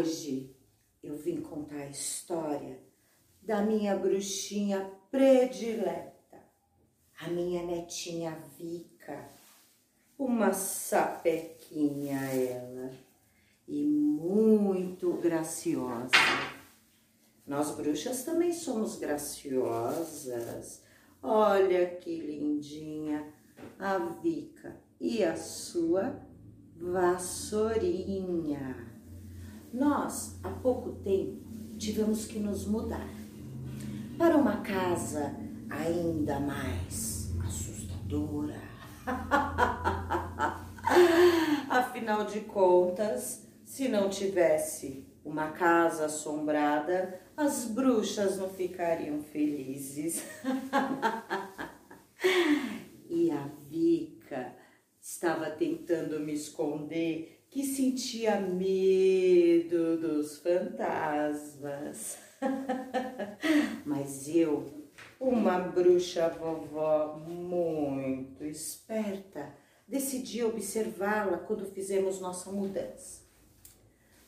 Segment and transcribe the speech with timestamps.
[0.00, 0.56] Hoje
[1.02, 2.80] eu vim contar a história
[3.42, 6.38] da minha bruxinha predileta,
[7.20, 9.28] a minha netinha Vica,
[10.18, 12.90] uma sapequinha ela
[13.68, 16.08] e muito graciosa.
[17.46, 20.82] Nós bruxas também somos graciosas.
[21.22, 23.34] Olha que lindinha
[23.78, 26.26] a Vica e a sua
[26.74, 27.70] vassourinha.
[29.72, 31.38] Nós, há pouco tempo,
[31.78, 33.08] tivemos que nos mudar
[34.18, 35.32] para uma casa
[35.70, 38.60] ainda mais assustadora.
[41.70, 50.24] Afinal de contas, se não tivesse uma casa assombrada, as bruxas não ficariam felizes.
[53.08, 54.52] e a Vica
[55.00, 62.16] estava tentando me esconder que sentia medo dos fantasmas.
[63.84, 69.52] Mas eu, uma bruxa vovó muito esperta,
[69.86, 73.28] decidi observá-la quando fizemos nossa mudança.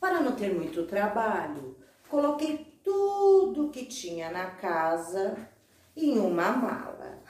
[0.00, 1.76] Para não ter muito trabalho,
[2.08, 5.48] coloquei tudo que tinha na casa
[5.96, 7.22] em uma mala.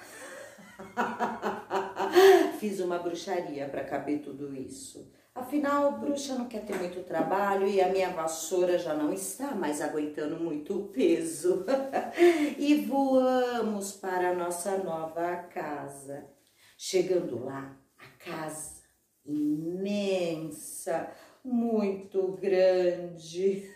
[2.58, 5.12] Fiz uma bruxaria para caber tudo isso.
[5.34, 9.80] Afinal, bruxa não quer ter muito trabalho e a minha vassoura já não está mais
[9.80, 11.64] aguentando muito peso.
[12.58, 16.28] e voamos para a nossa nova casa.
[16.76, 18.82] Chegando lá, a casa
[19.24, 21.10] imensa,
[21.42, 23.70] muito grande,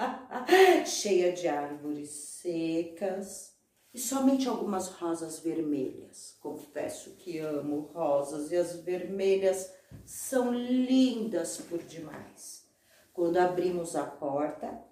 [0.84, 3.54] cheia de árvores secas
[3.94, 6.36] e somente algumas rosas vermelhas.
[6.40, 9.70] Confesso que amo rosas e as vermelhas
[10.04, 12.66] são lindas por demais.
[13.12, 14.82] Quando abrimos a porta,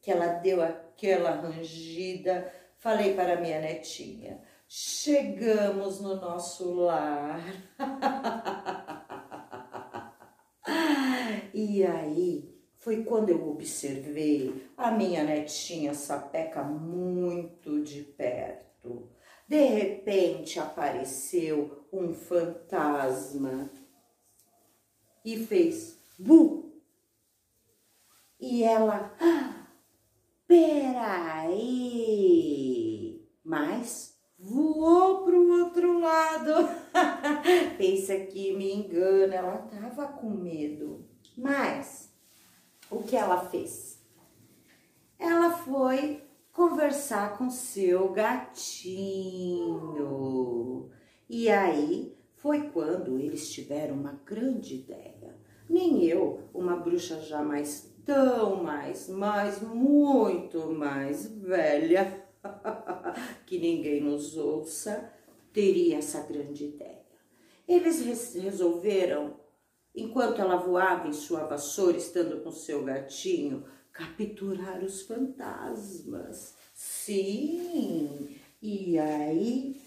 [0.00, 7.40] que ela deu aquela rangida, falei para minha netinha: chegamos no nosso lar.
[11.54, 19.08] e aí foi quando eu observei a minha netinha sapeca muito de perto.
[19.52, 23.70] De repente apareceu um fantasma
[25.22, 26.72] e fez bu.
[28.40, 29.66] E ela, ah,
[30.46, 31.60] peraí,
[33.44, 36.66] mas voou para o outro lado.
[37.76, 41.06] Pensa que me engana, ela tava com medo.
[41.36, 42.10] Mas
[42.90, 44.02] o que ela fez?
[45.18, 48.90] Ela foi conversar com seu gatinho.
[51.28, 55.34] E aí foi quando eles tiveram uma grande ideia.
[55.68, 62.22] Nem eu, uma bruxa jamais tão mais, mas muito mais velha,
[63.46, 65.10] que ninguém nos ouça,
[65.52, 67.02] teria essa grande ideia.
[67.66, 69.36] Eles resolveram,
[69.94, 76.54] enquanto ela voava em sua vassoura, estando com seu gatinho, capturar os fantasmas.
[76.74, 79.80] Sim, e aí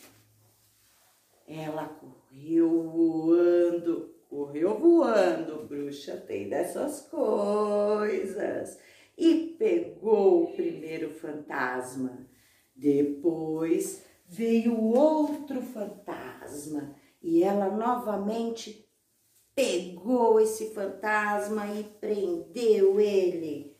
[1.48, 8.78] ela correu voando, correu voando, bruxa tem dessas coisas,
[9.18, 12.28] e pegou o primeiro fantasma.
[12.76, 18.86] Depois veio outro fantasma e ela novamente
[19.56, 23.75] pegou esse fantasma e prendeu ele.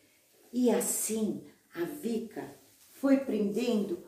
[0.58, 1.44] E assim
[1.74, 2.56] a Vica
[2.92, 4.02] foi prendendo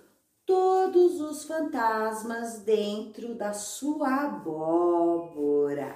[0.47, 5.95] todos os fantasmas dentro da sua abóbora,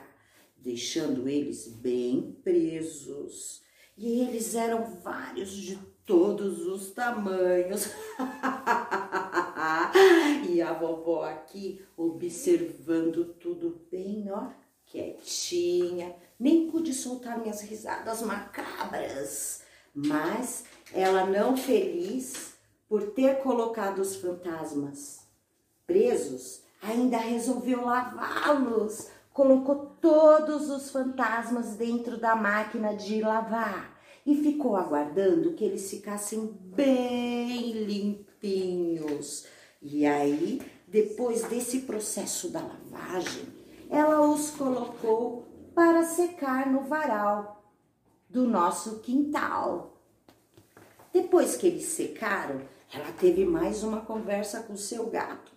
[0.59, 3.62] deixando eles bem presos.
[3.97, 7.88] E eles eram vários de todos os tamanhos.
[10.50, 14.50] e a vovó aqui observando tudo bem, ó,
[14.85, 16.15] quietinha.
[16.38, 19.62] Nem pude soltar minhas risadas macabras
[19.94, 22.55] mas ela não feliz
[22.89, 25.21] por ter colocado os fantasmas
[25.87, 29.09] presos, ainda resolveu lavá-los.
[29.33, 36.47] Colocou todos os fantasmas dentro da máquina de lavar e ficou aguardando que eles ficassem
[36.62, 39.47] bem limpinhos.
[39.81, 43.47] E aí, depois desse processo da lavagem,
[43.91, 47.62] ela os colocou para secar no varal
[48.32, 49.94] do nosso quintal.
[51.12, 55.52] Depois que eles secaram, ela teve mais uma conversa com seu gato.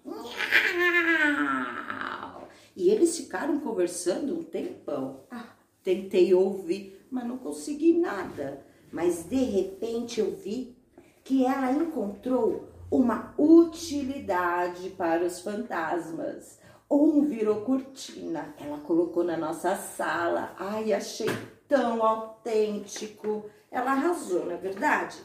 [2.76, 5.22] E eles ficaram conversando um tempão.
[5.32, 8.66] Ah, tentei ouvir, mas não consegui nada.
[8.92, 10.76] Mas de repente eu vi
[11.24, 16.60] que ela encontrou uma utilidade para os fantasmas.
[16.90, 20.56] Um virou cortina, ela colocou na nossa sala.
[20.58, 21.30] Ai, achei
[21.68, 23.50] tão autêntico.
[23.72, 25.18] Ela arrasou, não é verdade?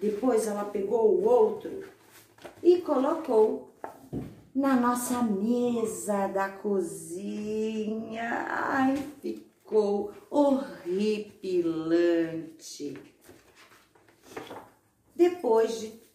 [0.00, 1.84] Depois ela pegou o outro
[2.62, 3.74] e colocou
[4.54, 8.46] na nossa mesa da cozinha.
[8.48, 11.36] Ai, ficou horripilante.
[15.16, 16.07] Depois de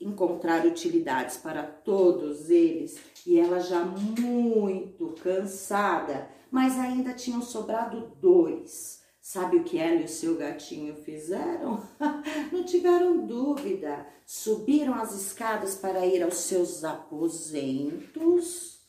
[0.00, 9.00] encontrar utilidades para todos eles e ela já muito cansada, mas ainda tinham sobrado dois.
[9.20, 11.86] Sabe o que ela e o seu gatinho fizeram?
[12.50, 14.06] Não tiveram dúvida.
[14.26, 18.80] Subiram as escadas para ir aos seus aposentos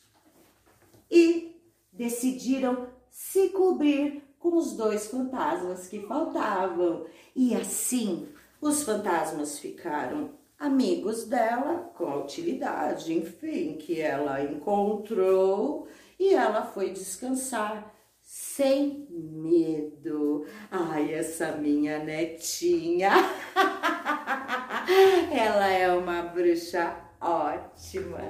[1.10, 1.60] e
[1.92, 7.04] decidiram se cobrir com os dois fantasmas que faltavam.
[7.36, 8.26] E assim,
[8.60, 10.30] os fantasmas ficaram
[10.62, 15.88] amigos dela com a utilidade, enfim, que ela encontrou
[16.18, 17.92] e ela foi descansar
[18.22, 20.46] sem medo.
[20.70, 23.10] Ai, essa minha netinha,
[25.32, 28.20] ela é uma bruxa ótima.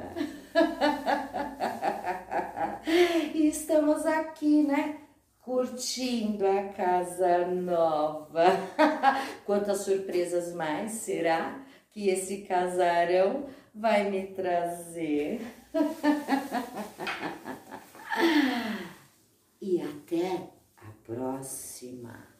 [3.35, 4.99] E estamos aqui, né?
[5.41, 8.45] Curtindo a casa nova.
[9.47, 11.63] Quantas surpresas mais será?
[11.93, 15.41] Que esse casarão vai me trazer.
[19.61, 22.32] e até a próxima.